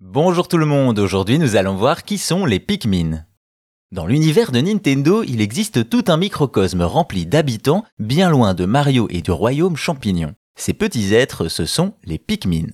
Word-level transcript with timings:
Bonjour 0.00 0.46
tout 0.46 0.58
le 0.58 0.64
monde, 0.64 1.00
aujourd'hui 1.00 1.40
nous 1.40 1.56
allons 1.56 1.74
voir 1.74 2.04
qui 2.04 2.18
sont 2.18 2.46
les 2.46 2.60
Pikmin. 2.60 3.24
Dans 3.90 4.06
l'univers 4.06 4.52
de 4.52 4.60
Nintendo, 4.60 5.24
il 5.24 5.40
existe 5.40 5.90
tout 5.90 6.04
un 6.06 6.16
microcosme 6.16 6.82
rempli 6.82 7.26
d'habitants, 7.26 7.82
bien 7.98 8.30
loin 8.30 8.54
de 8.54 8.64
Mario 8.64 9.08
et 9.10 9.22
du 9.22 9.32
royaume 9.32 9.76
champignon. 9.76 10.34
Ces 10.56 10.72
petits 10.72 11.14
êtres, 11.14 11.48
ce 11.48 11.64
sont 11.64 11.94
les 12.04 12.18
Pikmin. 12.18 12.68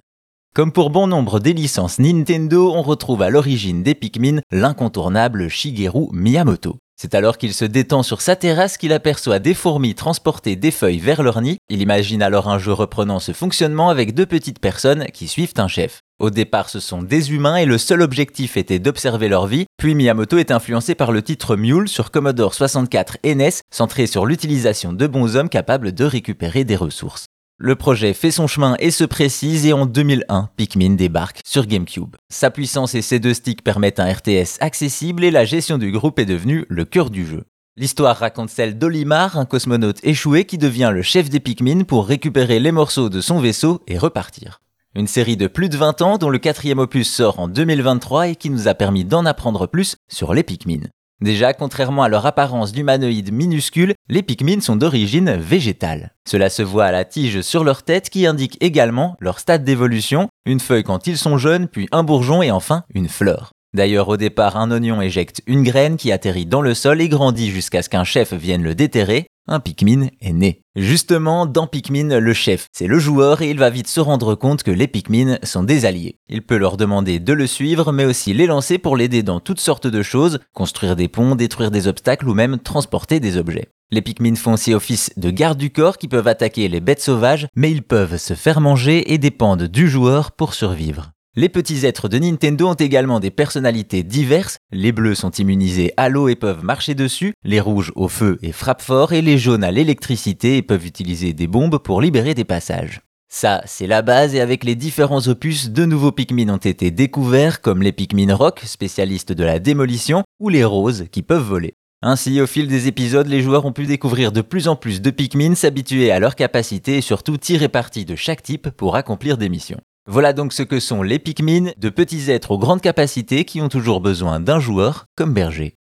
Comme 0.54 0.70
pour 0.70 0.90
bon 0.90 1.06
nombre 1.06 1.40
des 1.40 1.54
licences 1.54 1.98
Nintendo, 1.98 2.70
on 2.74 2.82
retrouve 2.82 3.22
à 3.22 3.30
l'origine 3.30 3.82
des 3.82 3.94
Pikmin 3.94 4.42
l'incontournable 4.52 5.48
Shigeru 5.48 6.08
Miyamoto. 6.12 6.76
C'est 6.96 7.14
alors 7.14 7.38
qu'il 7.38 7.54
se 7.54 7.64
détend 7.64 8.02
sur 8.02 8.20
sa 8.20 8.36
terrasse 8.36 8.76
qu'il 8.76 8.92
aperçoit 8.92 9.38
des 9.38 9.54
fourmis 9.54 9.94
transporter 9.94 10.56
des 10.56 10.70
feuilles 10.70 10.98
vers 10.98 11.22
leur 11.22 11.40
nid. 11.40 11.56
Il 11.70 11.80
imagine 11.80 12.22
alors 12.22 12.50
un 12.50 12.58
jeu 12.58 12.74
reprenant 12.74 13.18
ce 13.18 13.32
fonctionnement 13.32 13.88
avec 13.88 14.12
deux 14.12 14.26
petites 14.26 14.60
personnes 14.60 15.06
qui 15.06 15.26
suivent 15.26 15.54
un 15.56 15.68
chef. 15.68 16.03
Au 16.20 16.30
départ, 16.30 16.68
ce 16.68 16.78
sont 16.78 17.02
des 17.02 17.32
humains 17.32 17.56
et 17.56 17.66
le 17.66 17.76
seul 17.76 18.00
objectif 18.00 18.56
était 18.56 18.78
d'observer 18.78 19.28
leur 19.28 19.48
vie, 19.48 19.66
puis 19.76 19.96
Miyamoto 19.96 20.38
est 20.38 20.52
influencé 20.52 20.94
par 20.94 21.10
le 21.10 21.22
titre 21.22 21.56
Mule 21.56 21.88
sur 21.88 22.12
Commodore 22.12 22.54
64 22.54 23.18
et 23.24 23.34
NES, 23.34 23.50
centré 23.72 24.06
sur 24.06 24.24
l'utilisation 24.24 24.92
de 24.92 25.06
bons 25.08 25.34
hommes 25.34 25.48
capables 25.48 25.92
de 25.92 26.04
récupérer 26.04 26.62
des 26.62 26.76
ressources. 26.76 27.26
Le 27.58 27.74
projet 27.74 28.14
fait 28.14 28.30
son 28.30 28.46
chemin 28.46 28.76
et 28.78 28.92
se 28.92 29.04
précise 29.04 29.66
et 29.66 29.72
en 29.72 29.86
2001, 29.86 30.50
Pikmin 30.56 30.94
débarque 30.94 31.40
sur 31.44 31.66
GameCube. 31.66 32.14
Sa 32.32 32.50
puissance 32.50 32.94
et 32.94 33.02
ses 33.02 33.18
deux 33.18 33.34
sticks 33.34 33.62
permettent 33.62 34.00
un 34.00 34.12
RTS 34.12 34.58
accessible 34.60 35.24
et 35.24 35.32
la 35.32 35.44
gestion 35.44 35.78
du 35.78 35.90
groupe 35.90 36.20
est 36.20 36.26
devenue 36.26 36.64
le 36.68 36.84
cœur 36.84 37.10
du 37.10 37.26
jeu. 37.26 37.44
L'histoire 37.76 38.16
raconte 38.16 38.50
celle 38.50 38.78
d'Olimar, 38.78 39.36
un 39.36 39.46
cosmonaute 39.46 39.98
échoué 40.04 40.44
qui 40.44 40.58
devient 40.58 40.92
le 40.94 41.02
chef 41.02 41.28
des 41.28 41.40
Pikmin 41.40 41.82
pour 41.82 42.06
récupérer 42.06 42.60
les 42.60 42.70
morceaux 42.70 43.08
de 43.08 43.20
son 43.20 43.40
vaisseau 43.40 43.82
et 43.88 43.98
repartir. 43.98 44.60
Une 44.96 45.08
série 45.08 45.36
de 45.36 45.48
plus 45.48 45.68
de 45.68 45.76
20 45.76 46.02
ans 46.02 46.18
dont 46.18 46.30
le 46.30 46.38
quatrième 46.38 46.78
opus 46.78 47.12
sort 47.12 47.40
en 47.40 47.48
2023 47.48 48.28
et 48.28 48.36
qui 48.36 48.48
nous 48.48 48.68
a 48.68 48.74
permis 48.74 49.04
d'en 49.04 49.26
apprendre 49.26 49.66
plus 49.66 49.96
sur 50.08 50.32
les 50.34 50.44
Pikmin. 50.44 50.82
Déjà, 51.20 51.52
contrairement 51.52 52.04
à 52.04 52.08
leur 52.08 52.26
apparence 52.26 52.70
d'humanoïdes 52.70 53.32
minuscules, 53.32 53.94
les 54.08 54.22
Pikmin 54.22 54.60
sont 54.60 54.76
d'origine 54.76 55.32
végétale. 55.32 56.14
Cela 56.28 56.48
se 56.48 56.62
voit 56.62 56.84
à 56.84 56.92
la 56.92 57.04
tige 57.04 57.40
sur 57.40 57.64
leur 57.64 57.82
tête 57.82 58.08
qui 58.08 58.24
indique 58.24 58.56
également 58.60 59.16
leur 59.18 59.40
stade 59.40 59.64
d'évolution, 59.64 60.28
une 60.46 60.60
feuille 60.60 60.84
quand 60.84 61.08
ils 61.08 61.18
sont 61.18 61.38
jeunes, 61.38 61.66
puis 61.66 61.88
un 61.90 62.04
bourgeon 62.04 62.40
et 62.40 62.52
enfin 62.52 62.84
une 62.94 63.08
fleur. 63.08 63.50
D'ailleurs, 63.74 64.08
au 64.08 64.16
départ, 64.16 64.56
un 64.56 64.70
oignon 64.70 65.02
éjecte 65.02 65.42
une 65.48 65.64
graine 65.64 65.96
qui 65.96 66.12
atterrit 66.12 66.46
dans 66.46 66.62
le 66.62 66.74
sol 66.74 67.00
et 67.00 67.08
grandit 67.08 67.50
jusqu'à 67.50 67.82
ce 67.82 67.88
qu'un 67.88 68.04
chef 68.04 68.32
vienne 68.32 68.62
le 68.62 68.76
déterrer. 68.76 69.26
Un 69.46 69.60
Pikmin 69.60 70.08
est 70.22 70.32
né. 70.32 70.62
Justement, 70.74 71.44
dans 71.44 71.66
Pikmin, 71.66 72.18
le 72.18 72.32
chef, 72.32 72.68
c'est 72.72 72.86
le 72.86 72.98
joueur 72.98 73.42
et 73.42 73.50
il 73.50 73.58
va 73.58 73.68
vite 73.68 73.88
se 73.88 74.00
rendre 74.00 74.34
compte 74.34 74.62
que 74.62 74.70
les 74.70 74.88
Pikmin 74.88 75.38
sont 75.42 75.62
des 75.62 75.84
alliés. 75.84 76.18
Il 76.30 76.40
peut 76.40 76.56
leur 76.56 76.78
demander 76.78 77.18
de 77.18 77.32
le 77.34 77.46
suivre, 77.46 77.92
mais 77.92 78.06
aussi 78.06 78.32
les 78.32 78.46
lancer 78.46 78.78
pour 78.78 78.96
l'aider 78.96 79.22
dans 79.22 79.40
toutes 79.40 79.60
sortes 79.60 79.86
de 79.86 80.02
choses, 80.02 80.38
construire 80.54 80.96
des 80.96 81.08
ponts, 81.08 81.36
détruire 81.36 81.70
des 81.70 81.88
obstacles 81.88 82.28
ou 82.28 82.32
même 82.32 82.58
transporter 82.58 83.20
des 83.20 83.36
objets. 83.36 83.68
Les 83.90 84.00
Pikmin 84.00 84.34
font 84.34 84.54
aussi 84.54 84.72
office 84.72 85.10
de 85.18 85.30
garde 85.30 85.58
du 85.58 85.70
corps 85.70 85.98
qui 85.98 86.08
peuvent 86.08 86.26
attaquer 86.26 86.66
les 86.68 86.80
bêtes 86.80 87.02
sauvages, 87.02 87.46
mais 87.54 87.70
ils 87.70 87.82
peuvent 87.82 88.16
se 88.16 88.34
faire 88.34 88.62
manger 88.62 89.12
et 89.12 89.18
dépendent 89.18 89.64
du 89.64 89.88
joueur 89.88 90.32
pour 90.32 90.54
survivre. 90.54 91.13
Les 91.36 91.48
petits 91.48 91.84
êtres 91.84 92.08
de 92.08 92.16
Nintendo 92.18 92.68
ont 92.68 92.74
également 92.74 93.18
des 93.18 93.32
personnalités 93.32 94.04
diverses. 94.04 94.58
Les 94.70 94.92
bleus 94.92 95.16
sont 95.16 95.32
immunisés 95.32 95.92
à 95.96 96.08
l'eau 96.08 96.28
et 96.28 96.36
peuvent 96.36 96.62
marcher 96.62 96.94
dessus, 96.94 97.34
les 97.42 97.58
rouges 97.58 97.90
au 97.96 98.06
feu 98.06 98.38
et 98.40 98.52
frappent 98.52 98.82
fort, 98.82 99.12
et 99.12 99.20
les 99.20 99.36
jaunes 99.36 99.64
à 99.64 99.72
l'électricité 99.72 100.58
et 100.58 100.62
peuvent 100.62 100.86
utiliser 100.86 101.32
des 101.32 101.48
bombes 101.48 101.78
pour 101.78 102.00
libérer 102.00 102.34
des 102.34 102.44
passages. 102.44 103.00
Ça, 103.28 103.62
c'est 103.66 103.88
la 103.88 104.02
base 104.02 104.36
et 104.36 104.40
avec 104.40 104.62
les 104.62 104.76
différents 104.76 105.26
opus, 105.26 105.70
de 105.70 105.84
nouveaux 105.84 106.12
Pikmin 106.12 106.50
ont 106.50 106.56
été 106.56 106.92
découverts, 106.92 107.60
comme 107.60 107.82
les 107.82 107.90
Pikmin 107.90 108.32
Rock, 108.32 108.60
spécialistes 108.64 109.32
de 109.32 109.42
la 109.42 109.58
démolition, 109.58 110.22
ou 110.38 110.50
les 110.50 110.62
roses, 110.62 111.06
qui 111.10 111.22
peuvent 111.22 111.42
voler. 111.42 111.74
Ainsi, 112.00 112.40
au 112.40 112.46
fil 112.46 112.68
des 112.68 112.86
épisodes, 112.86 113.26
les 113.26 113.42
joueurs 113.42 113.64
ont 113.64 113.72
pu 113.72 113.86
découvrir 113.86 114.30
de 114.30 114.40
plus 114.40 114.68
en 114.68 114.76
plus 114.76 115.02
de 115.02 115.10
Pikmin, 115.10 115.56
s'habituer 115.56 116.12
à 116.12 116.20
leurs 116.20 116.36
capacités 116.36 116.98
et 116.98 117.00
surtout 117.00 117.38
tirer 117.38 117.68
parti 117.68 118.04
de 118.04 118.14
chaque 118.14 118.44
type 118.44 118.70
pour 118.70 118.94
accomplir 118.94 119.36
des 119.36 119.48
missions. 119.48 119.80
Voilà 120.06 120.34
donc 120.34 120.52
ce 120.52 120.62
que 120.62 120.80
sont 120.80 121.02
les 121.02 121.18
Pikmin, 121.18 121.70
de 121.78 121.88
petits 121.88 122.30
êtres 122.30 122.50
aux 122.50 122.58
grandes 122.58 122.82
capacités 122.82 123.46
qui 123.46 123.62
ont 123.62 123.70
toujours 123.70 124.02
besoin 124.02 124.38
d'un 124.38 124.60
joueur 124.60 125.06
comme 125.16 125.32
berger. 125.32 125.76